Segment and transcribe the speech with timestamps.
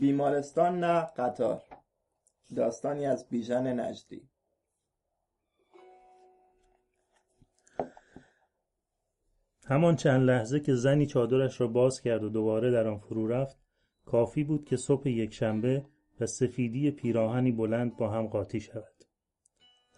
[0.00, 1.62] بیمارستان نه قطار.
[2.56, 4.28] داستانی از بیژن نجدی.
[9.66, 13.58] همان چند لحظه که زنی چادرش را باز کرد و دوباره در آن فرو رفت
[14.06, 15.84] کافی بود که صبح یکشنبه
[16.20, 19.04] و سفیدی پیراهنی بلند با هم قاطی شود.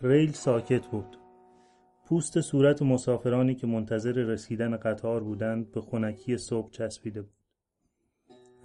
[0.02, 1.18] ریل ساکت بود.
[2.06, 7.35] پوست صورت مسافرانی که منتظر رسیدن قطار بودند به خنکی صبح چسبیده بود.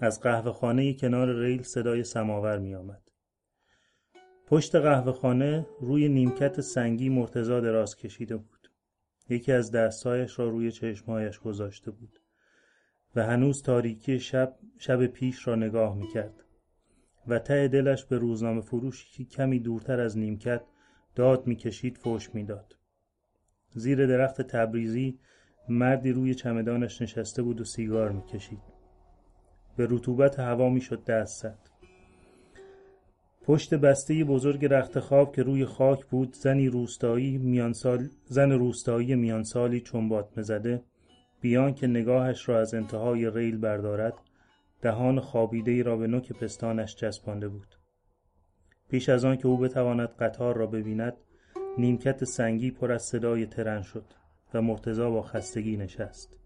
[0.04, 3.02] از قهوه خانه کنار ریل صدای سماور می آمد.
[4.48, 8.72] پشت قهوه خانه روی نیمکت سنگی مرتزا دراز کشیده بود.
[9.30, 12.20] یکی از دستایش را روی چشمهایش گذاشته بود
[13.16, 16.44] و هنوز تاریکی شب شب پیش را نگاه می کرد
[17.28, 20.62] و ته دلش به روزنامه فروشی که کمی دورتر از نیمکت
[21.16, 22.76] داد می‌کشید فوش می‌داد.
[23.70, 25.20] زیر درخت تبریزی
[25.70, 28.81] مردی روی چمدانش نشسته بود و سیگار می‌کشید.
[29.82, 31.60] به رطوبت هوا می‌شد دست زد.
[33.46, 39.82] پشت بسته بزرگ رخت خواب که روی خاک بود زنی روستایی میانسال زن روستایی میانسالی
[39.82, 40.84] چنبات مزده
[41.42, 44.14] بیان که نگاهش را از انتهای ریل بردارد
[44.82, 47.76] دهان خابیده ای را به نوک پستانش چسبانده بود.
[48.90, 51.14] پیش از آن که او بتواند قطار را ببیند
[51.78, 54.06] نیمکت سنگی پر از صدای ترن شد
[54.54, 56.41] و مرتزا با خستگی نشست.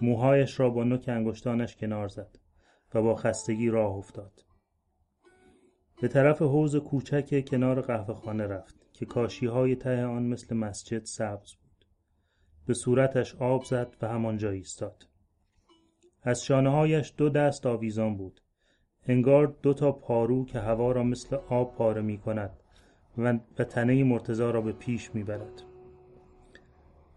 [0.00, 2.38] موهایش را با نوک انگشتانش کنار زد
[2.94, 4.44] و با خستگی راه افتاد.
[6.02, 11.04] به طرف حوز کوچک کنار قهوه خانه رفت که کاشی های ته آن مثل مسجد
[11.04, 11.86] سبز بود.
[12.66, 15.06] به صورتش آب زد و همانجا ایستاد.
[16.22, 18.40] از شانه هایش دو دست آویزان بود.
[19.06, 22.60] انگار دو تا پارو که هوا را مثل آب پاره می کند
[23.18, 25.73] و تنه مرتزا را به پیش می برد.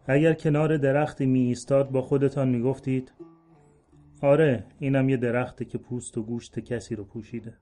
[0.10, 3.14] اگر کنار درختی می ایستاد با خودتان می گفتید
[4.22, 7.58] آره اینم یه درخته که پوست و گوشت کسی رو پوشیده.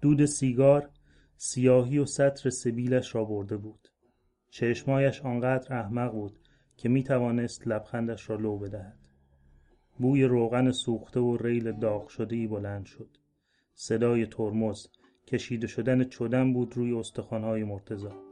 [0.00, 0.90] دود سیگار
[1.36, 3.88] سیاهی و سطر سبیلش را برده بود.
[4.50, 6.38] چشمایش آنقدر احمق بود
[6.76, 8.98] که می توانست لبخندش را لو بدهد.
[9.98, 13.18] بوی روغن سوخته و ریل داغ شده ای بلند شد.
[13.74, 14.86] صدای ترمز
[15.26, 18.27] کشیده شدن چدن بود روی استخوانهای مرتزا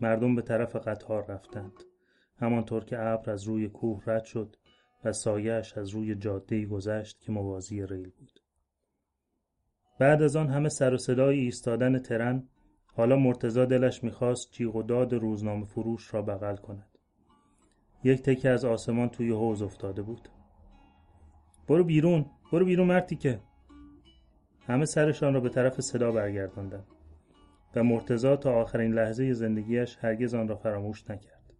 [0.00, 1.72] مردم به طرف قطار رفتند.
[2.36, 4.56] همانطور که ابر از روی کوه رد شد
[5.04, 8.40] و سایهش از روی جاده گذشت که موازی ریل بود.
[9.98, 12.48] بعد از آن همه سر و صدای ایستادن ترن
[12.94, 16.98] حالا مرتزا دلش می‌خواست جیغ و داد روزنامه فروش را بغل کند.
[18.04, 20.28] یک تکه از آسمان توی حوز افتاده بود.
[21.68, 23.40] برو بیرون برو بیرون مرتی که.
[24.66, 26.86] همه سرشان را به طرف صدا برگرداندند.
[27.76, 31.52] و مرتزا تا آخرین لحظه زندگیش هرگز آن را فراموش نکرد.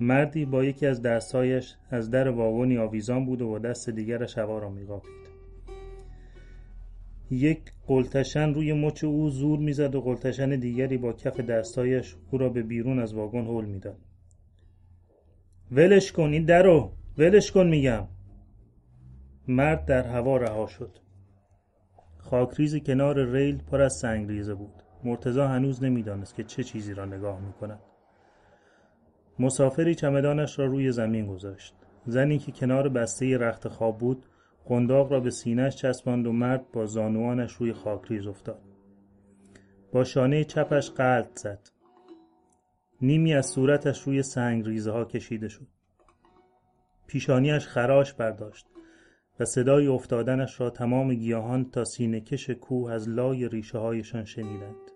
[0.00, 4.58] مردی با یکی از دستهایش از در واگنی آویزان بود و با دست دیگرش هوا
[4.58, 5.22] را میقاپید.
[7.30, 12.48] یک قلتشن روی مچ او زور می‌زد و قلتشن دیگری با کف دستایش او را
[12.48, 13.98] به بیرون از واگن هل می‌داد.
[15.72, 18.08] ولش کن این درو ولش کن میگم.
[19.48, 20.98] مرد در هوا رها شد.
[22.18, 24.81] خاکریز کنار ریل پر از سنگریزه بود.
[25.04, 27.80] مرتزا هنوز نمی‌دانست که چه چیزی را نگاه می کند.
[29.38, 31.74] مسافری چمدانش را روی زمین گذاشت.
[32.06, 34.26] زنی که کنار بسته رخت خواب بود
[34.64, 38.62] قنداق را به سینهش چسباند و مرد با زانوانش روی خاکریز افتاد.
[39.92, 41.70] با شانه چپش قلط زد.
[43.00, 45.66] نیمی از صورتش روی سنگ ریزه ها کشیده شد.
[47.06, 48.66] پیشانیش خراش برداشت
[49.40, 54.91] و صدای افتادنش را تمام گیاهان تا سینه کش کوه از لای ریشه هایشان شنیدند.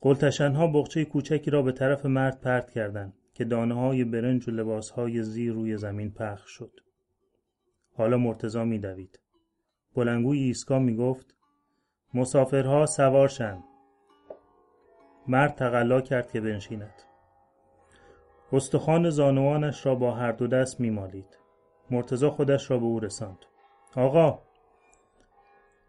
[0.00, 4.90] قلتشنها بغچه کوچکی را به طرف مرد پرت کردند که دانه های برنج و لباس
[4.90, 6.80] های زیر روی زمین پخش شد.
[7.96, 9.20] حالا مرتزا می دوید.
[9.94, 11.34] بلنگوی ایسکا می گفت
[12.14, 13.64] مسافرها سوارشند.
[15.28, 17.02] مرد تقلا کرد که بنشیند.
[18.52, 21.38] استخوان زانوانش را با هر دو دست می مالید.
[21.90, 23.38] مرتزا خودش را به او رساند.
[23.96, 24.38] آقا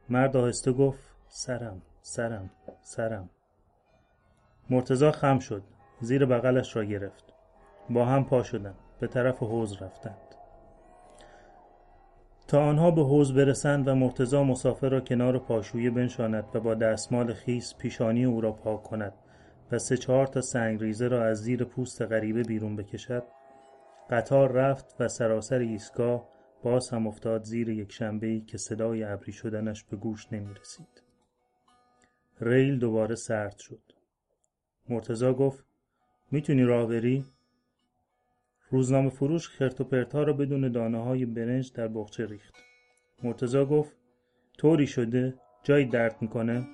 [0.10, 2.50] مرد آهسته گفت سرم سرم
[2.82, 3.30] سرم
[4.72, 5.64] مرتزا خم شد
[6.02, 7.34] زیر بغلش را گرفت
[7.90, 10.36] با هم پا شدند به طرف حوز رفتند
[12.48, 17.34] تا آنها به حوز برسند و مرتزا مسافر را کنار پاشویه بنشاند و با دستمال
[17.34, 19.14] خیس پیشانی او را پاک کند
[19.72, 23.24] و سه چهار تا سنگریزه را از زیر پوست غریبه بیرون بکشد
[24.10, 26.28] قطار رفت و سراسر ایستگاه
[26.64, 31.04] باز هم افتاد زیر یک شنبهی که صدای ابری شدنش به گوش نمی رسید.
[32.42, 34.01] ریل دوباره سرد شد.
[34.90, 35.66] مرتزا گفت
[36.32, 37.26] می‌تونی راه بری؟
[38.70, 42.56] روزنامه فروش خرت و پرتها را بدون دانه های برنج در بغچه ریخت.
[43.24, 43.96] مرتزا گفت
[44.58, 45.34] طوری شده
[45.64, 46.68] جایی درد می‌کنه؟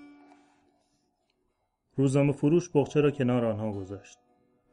[1.96, 4.18] روزنامه فروش بخچه را کنار آنها گذاشت.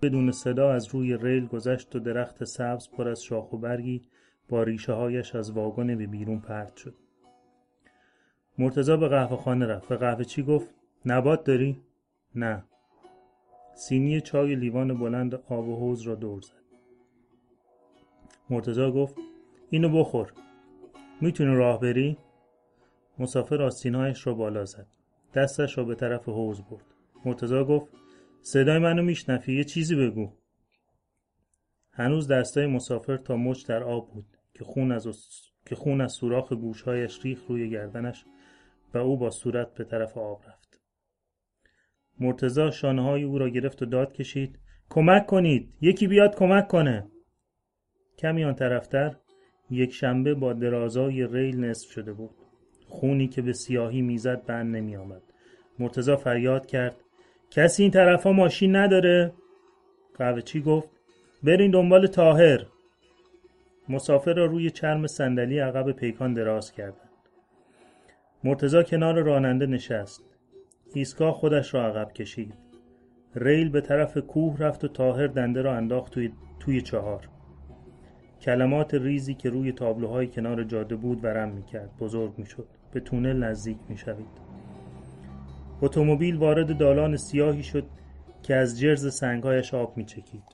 [0.03, 4.03] بدون صدا از روی ریل گذشت و درخت سبز پر از شاخ و برگی
[4.49, 6.95] با ریشه هایش از واگن به بیرون پرت شد.
[8.59, 9.89] مرتزا به قهوه خانه رفت.
[9.89, 10.75] به قهوه چی گفت؟
[11.07, 11.83] نبات داری؟
[12.35, 12.65] نه.
[13.75, 16.65] سینی چای لیوان بلند آب و حوز را دور زد.
[18.51, 19.17] مرتزا گفت
[19.71, 20.33] اینو بخور.
[21.21, 22.19] می‌تونی راه بری؟
[23.19, 24.87] مسافر آستینهایش را بالا زد.
[25.35, 26.85] دستش را به طرف حوز برد.
[27.25, 27.89] مرتزا گفت
[28.41, 30.33] صدای منو میشنفی یه چیزی بگو.
[31.93, 35.09] هنوز دستای مسافر تا مچ در آب بود که خون از,
[35.67, 38.25] که خون از سوراخ گوشهایش ریخ روی گردنش
[38.95, 40.64] و او با صورت به طرف آب رفت.
[42.21, 44.59] مرتزا شانه های او را گرفت و داد کشید.
[44.91, 45.75] کمک کنید.
[45.81, 47.11] یکی بیاد کمک کنه.
[48.19, 49.17] کمی آن طرفتر
[49.71, 52.35] یک شنبه با درازای ریل نصف شده بود.
[52.87, 55.23] خونی که به سیاهی می‌زد بند نمی آمد
[55.79, 56.97] مرتزا فریاد کرد.
[57.51, 59.33] کسی این طرف ها ماشین نداره؟
[60.15, 60.91] قهوه چی گفت؟
[61.43, 62.67] برین دنبال تاهر
[63.89, 67.11] مسافر را روی چرم صندلی عقب پیکان دراز کردند.
[68.45, 70.34] مرتزا کنار راننده نشست.
[70.95, 72.55] ایستگاه خودش را عقب کشید.
[73.35, 77.29] ریل به طرف کوه رفت و تاهر دنده را انداخت توی, توی چهار.
[78.41, 81.97] کلمات ریزی که روی تابلوهای کنار جاده بود ورم می‌کرد.
[81.97, 82.69] بزرگ می‌شد.
[82.93, 84.45] به تونل نزدیک می‌شوید.
[85.83, 87.87] اتومبیل وارد دالان سیاهی شد
[88.43, 90.45] که از جرز سنگهایش آب میچکید.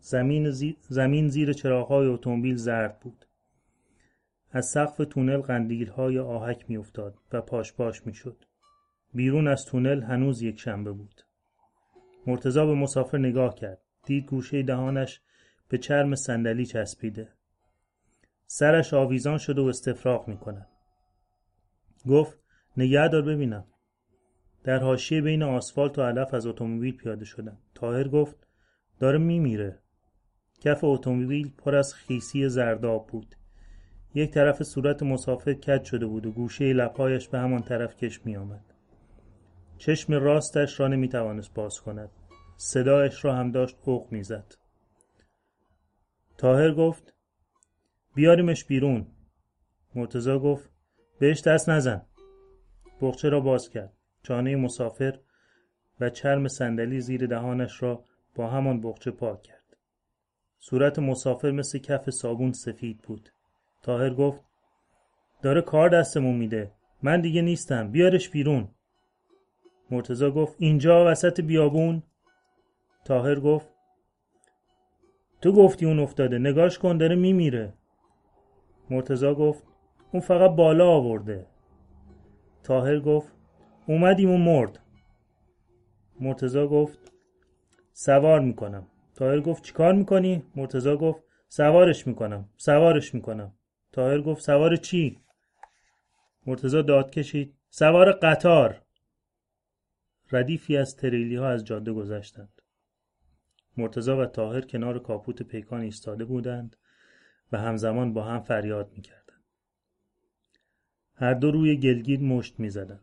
[0.00, 0.76] زمین, زی...
[0.80, 3.26] زمین زیر چراغهای اتومبیل زرد بود.
[4.50, 8.44] از سقف تونل قندیل های آهک میافتاد و پاش پاش می‌شد.
[9.14, 11.22] بیرون از تونل هنوز یک شنبه بود.
[12.26, 13.82] مرتزا به مسافر نگاه کرد.
[14.06, 15.20] دید گوشه دهانش
[15.68, 17.28] به چرم صندلی چسبیده.
[18.46, 20.68] سرش آویزان شده و استفراغ می کند.
[22.08, 22.38] گفت
[22.76, 23.64] نگه دار ببینم.
[24.64, 27.58] در حاشیه بین آسفالت و علف از اتومبیل پیاده شدم.
[27.74, 28.46] تاهر گفت
[28.98, 29.78] داره میمیره.
[30.60, 33.36] کف اتومبیل پر از خیسی زرداب بود.
[34.14, 38.36] یک طرف صورت مسافر کج شده بود و گوشه لپایش به همان طرف کش می
[38.36, 38.69] آمد.
[39.80, 42.10] چشم راستش را نمی توانست باز کند.
[42.56, 44.54] صدایش را هم داشت اوق می زد.
[46.38, 47.14] تاهر گفت
[48.14, 49.06] بیاریمش بیرون.
[49.94, 50.70] مرتزا گفت
[51.18, 52.02] بهش دست نزن.
[53.00, 53.92] بخچه را باز کرد.
[54.22, 55.18] چانه مسافر
[56.00, 58.04] و چرم صندلی زیر دهانش را
[58.34, 59.76] با همان بخچه پاک کرد.
[60.58, 63.32] صورت مسافر مثل کف صابون سفید بود.
[63.82, 64.40] تاهر گفت
[65.42, 66.72] داره کار دستمون میده.
[67.02, 67.90] من دیگه نیستم.
[67.90, 68.68] بیارش بیرون.
[69.90, 72.02] مرتزا گفت اینجا وسط بیابون؟
[73.04, 73.68] تاهر گفت
[75.40, 77.74] تو گفتی اون افتاده نگاش کن داره میمیره.
[78.90, 79.64] مرتزا گفت
[80.12, 81.46] اون فقط بالا آورده.
[82.62, 83.32] تاهر گفت
[83.86, 84.78] اومدیم و مرد.
[86.20, 86.98] مرتزا گفت
[87.92, 88.86] سوار می‌کنم.
[89.14, 93.54] تاهر گفت چیکار می‌کنی؟ مرتزا گفت سوارش می‌کنم سوارش می‌کنم.
[93.92, 95.20] تاهر گفت سوار چی؟
[96.46, 98.82] مرتزا داد کشید سوار قطار.
[100.32, 102.62] ردیفی از تریلی ها از جاده گذشتند.
[103.76, 106.76] مرتزا و تاهر کنار کاپوت پیکان ایستاده بودند
[107.52, 109.42] و همزمان با هم فریاد می‌کردند.
[111.14, 113.00] هر دو روی گلگیر مشت می‌زدند.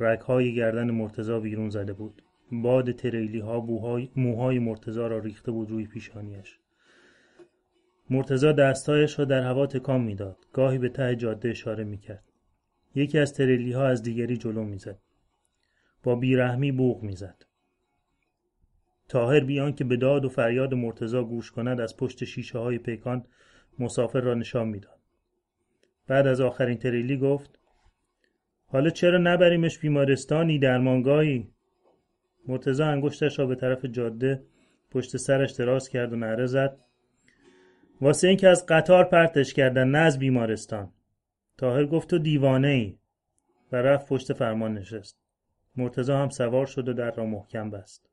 [0.00, 2.22] رگهای گردن مرتزا بیرون زده بود.
[2.52, 3.60] باد تریلی ها
[4.16, 6.58] موهای مرتزا را ریخته بود روی پیشانیش
[8.10, 10.46] مرتزا دستهایش را در هوا تکان می‌داد.
[10.52, 12.24] گاهی به ته جاده اشاره می‌کرد.
[12.94, 14.98] یکی از تریلی ها از دیگری جلو می‌زد.
[16.04, 17.44] با بیرحمی بوغ می‌زد.
[19.08, 23.26] تاهر بیان که به داد و فریاد مرتزا گوش کند از پشت شیشه های پیکان
[23.78, 24.98] مسافر را نشان می‌داد.
[26.06, 27.58] بعد از آخرین تریلی گفت
[28.66, 31.50] حالا چرا نبریمش بیمارستانی درمانگاهی؟
[32.48, 34.42] مرتزا انگشتش را به طرف جاده
[34.90, 36.78] پشت سرش دراز کرد و نعره زد.
[38.00, 40.92] واسه اینکه از قطار پرتش کردن نه از بیمارستان.
[41.56, 42.98] تاهر گفت تو دیوانه ای
[43.72, 45.23] و رفت پشت فرمان نشست.
[45.76, 48.10] مرتزا هم سوار شد و در را محکم بست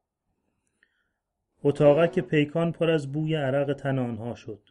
[2.11, 4.69] که پیکان پر از بوی عرق تن آنها شد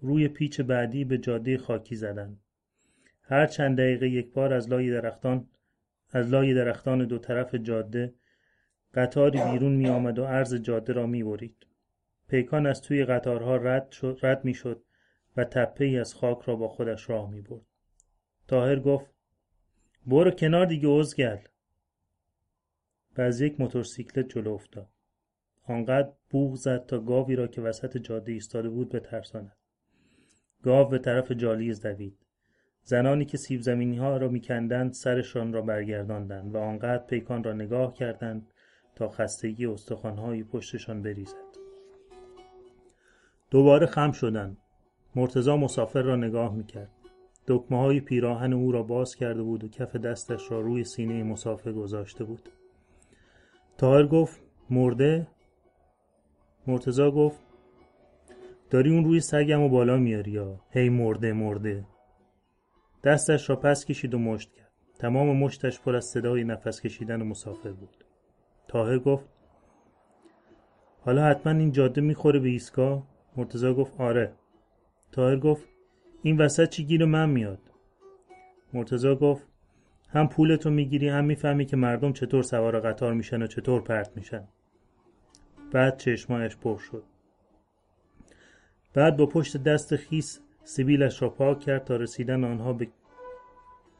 [0.00, 2.40] روی پیچ بعدی به جاده خاکی زدند
[3.22, 5.48] هر چند دقیقه یک بار از لای درختان
[6.10, 8.14] از لای درختان دو طرف جاده
[8.94, 11.66] قطاری بیرون می آمد و عرض جاده را می برید.
[12.28, 14.82] پیکان از توی قطارها رد, شد، رد می شد
[15.36, 17.66] و تپه ای از خاک را با خودش راه می برد.
[18.48, 19.10] تاهر گفت
[20.06, 21.38] برو کنار دیگه ازگل
[23.18, 24.88] و از یک موتورسیکلت جلو افتاد.
[25.64, 29.56] آنقدر بوغ زد تا گاوی را که وسط جاده ایستاده بود بترساند.
[30.62, 32.18] گاو به طرف جالیز دوید.
[32.84, 37.94] زنانی که سیب زمینی ها را میکندند سرشان را برگرداندند و آنقدر پیکان را نگاه
[37.94, 38.52] کردند
[38.94, 41.36] تا خستگی استخوانهایی پشتشان بریزد
[43.50, 44.56] دوباره خم شدند
[45.16, 46.90] مرتزا مسافر را نگاه می‌کرد
[47.46, 51.72] دکمه های پیراهن او را باز کرده بود و کف دستش را روی سینه مسافر
[51.72, 52.48] گذاشته بود
[53.82, 55.26] تاهر گفت مرده.
[56.66, 57.40] مرتزا گفت
[58.70, 61.86] داری اون روی سگم و بالا میاری یا؟ هی مرده مرده.
[63.04, 64.72] دستش را پس کشید و مشت کرد.
[64.98, 68.04] تمام مشتش پر از صدای نفس کشیدن مسافر بود.
[68.68, 69.28] تاهر گفت
[71.00, 74.34] حالا حتما این جاده می‌خوره به ایستگاه؟ مرتزا گفت آره.
[75.12, 75.68] تاهر گفت
[76.22, 77.70] این وسط چی گیر من میاد؟
[78.72, 79.51] مرتزا گفت
[80.12, 84.44] هم پولتو می‌گیری هم می‌فهمی که مردم چطور سوار قطار میشن و چطور پرت میشن.
[85.72, 87.04] بعد چشمایش پر شد.
[88.94, 92.88] بعد با پشت دست خیس سیبیلش را پاک کرد تا رسیدن آنها به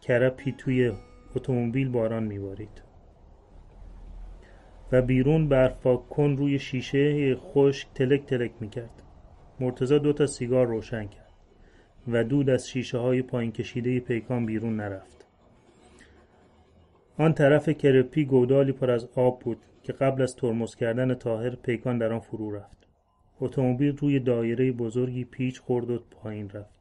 [0.00, 0.92] کرپی توی
[1.36, 2.82] اتومبیل باران میبارید.
[4.92, 9.02] و بیرون برفاک کن روی شیشه خشک تلک تلک می‌کرد.
[9.60, 11.32] مرتزا دو تا سیگار روشن کرد
[12.08, 15.21] و دود از شیشه های پایین کشیده پیکان بیرون نرفت.
[17.18, 21.98] آن طرف کرپی گودالی پر از آب بود که قبل از ترمز کردن تاهر پیکان
[21.98, 22.78] در آن فرو رفت.
[23.40, 26.80] اتومبیل روی دایره بزرگی پیچ خورد و پایین رفت.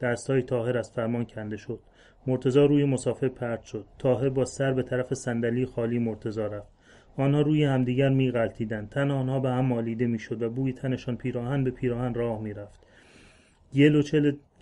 [0.00, 1.80] دستهای تاهر از فرمان کنده شد.
[2.26, 3.86] مرتزا روی مسافر پرت شد.
[3.98, 6.72] تاهر با سر به طرف صندلی خالی مرتزا رفت.
[7.16, 11.70] آنها روی همدیگر میغلطیدند تن آنها به هم مالیده می‌شد و بوی تنشان پیراهن به
[11.70, 12.80] پیراهن راه می‌رفت.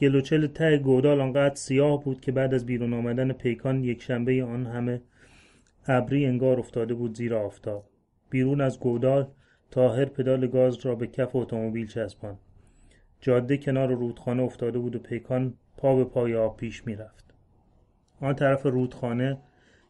[0.00, 4.66] گلوچل ته گودال آنقدر سیاه بود که بعد از بیرون آمدن پیکان یک شنبه آن
[4.66, 5.02] همه
[5.87, 7.85] ابری انگار افتاده بود زیر آفتاب.
[8.30, 9.28] بیرون از گودال
[9.71, 12.38] تاهر پدال گاز را به کف اتومبیل چسباند.
[13.21, 17.35] جاده کنار رودخانه افتاده بود و پیکان پا به پای آب پیش می‌رفت.
[18.21, 19.38] آن طرف رودخانه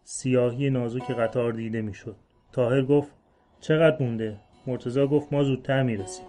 [0.02, 2.16] سیاهی نازک قطار دیده می‌شد.
[2.52, 3.12] تاهر گفت
[3.60, 4.36] چقدر مونده؟
[4.66, 6.26] مرتزا گفت ما زودتر می‌رسیم.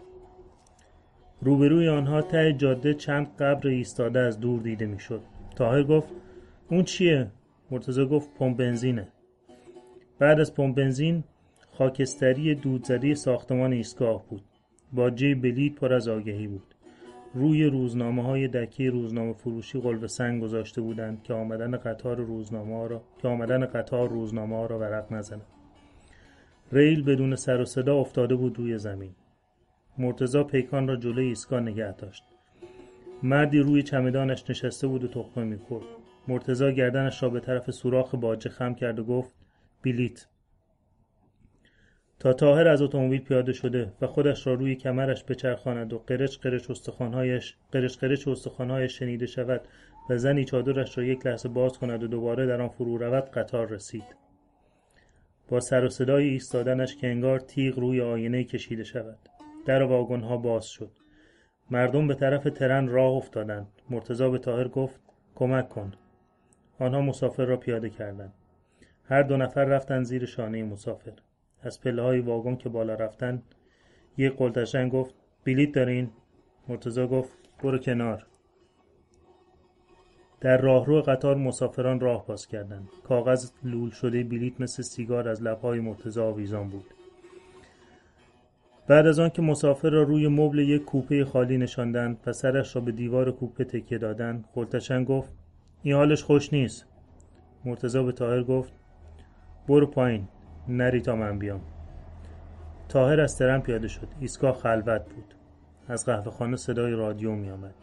[1.44, 5.22] روبروی آنها ته جاده چند قبر ایستاده از دور دیده می‌شد.
[5.56, 6.10] تاهر گفت
[6.70, 7.28] اون چیه؟
[7.72, 9.08] مرتزا گفت پمپ بنزینه.
[10.20, 11.24] بعد از پمپ بنزین
[11.72, 14.42] خاکستری دودزده ساختمان ایستگاه بود.
[14.94, 16.76] باجه بلید پر از آگهی بود.
[17.34, 23.02] روی روزنامه های دکی روزنامه فروشی قلب سنگ گذاشته بودند که آمدن قطار روزنامه را
[23.22, 25.42] که آمدن قطار روزنامه را ورق نزنه
[26.72, 29.12] ریل بدون سر و صدا افتاده بود روی زمین.
[29.98, 32.24] مرتزا پیکان را جلوی ایستگاه نگه داشت.
[33.24, 35.86] مردی روی چمدانش نشسته بود و تخمه می‌خورد.
[36.28, 39.36] مرتزا گردنش را به طرف سوراخ باجه خم کرد و گفت
[39.82, 40.26] بیلیت.
[42.20, 46.70] تا تاهر از اتومبیل پیاده شده و خودش را روی کمرش بچرخاند و قرچ قرچ
[46.70, 49.62] استخوانهایش قرچ قرچ استخوانهایش شنیده شود
[50.10, 53.68] و زنی چادرش را یک لحظه باز کند و دوباره در آن فرو رود قطار
[53.68, 54.16] رسید.
[55.48, 59.18] با سر و صدای ایستادنش که انگار تیغ روی آینه کشیده شود.
[59.66, 60.92] در واگن باز شد.
[61.72, 63.68] مردم به طرف ترن راه افتادند.
[63.90, 65.00] مرتزا به تاهر گفت
[65.36, 65.94] کمک کن.
[66.80, 68.34] آنها مسافر را پیاده کردند.
[69.04, 71.14] هر دو نفر رفتن زیر شانه مسافر.
[71.62, 73.44] از پله های واگن که بالا رفتن
[74.18, 75.16] یک قلتشن گفت
[75.46, 76.10] بلیت دارین؟
[76.68, 78.28] مرتزا گفت برو کنار.
[80.42, 82.90] در راهرو قطار مسافران راه باز کردند.
[83.04, 86.86] کاغذ لول شده بلیت مثل سیگار از لبهای مرتزا آویزان بود.
[88.88, 92.92] بعد از آنکه مسافر را روی مبل یک کوپه خالی نشاندند و سرش را به
[92.92, 95.34] دیوار کوپه تکیه دادند خلتشن گفت
[95.84, 96.86] این حالش خوش نیست.
[97.66, 98.74] مرتزا به تاهر گفت
[99.68, 100.28] برو پایین
[100.68, 101.62] نری تا من بیام.
[102.90, 105.36] تاهر از ترن پیاده شد ایستگاه خلوت بود.
[105.88, 107.76] از قهوه خانه صدای رادیو می آمد.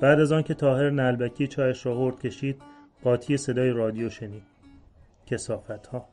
[0.00, 2.62] بعد از آنکه تاهر نلبکی چایش را هرد کشید
[3.04, 4.42] قاطی صدای رادیو شنید.
[5.26, 6.08] کسافت ها